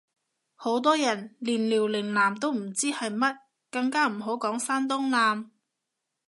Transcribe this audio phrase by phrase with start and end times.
[0.55, 3.37] 好多人連遼寧艦都唔知係乜，
[3.69, 5.51] 更加唔好講山東艦